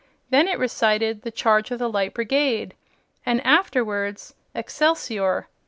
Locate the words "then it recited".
0.31-1.21